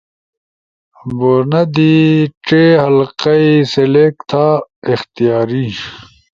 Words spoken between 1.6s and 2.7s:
دی ڇے